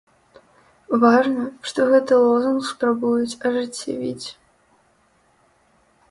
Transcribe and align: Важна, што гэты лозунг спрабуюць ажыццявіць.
Важна, 1.01 1.41
што 1.71 1.79
гэты 1.91 2.13
лозунг 2.23 2.61
спрабуюць 2.69 3.39
ажыццявіць. 3.49 4.33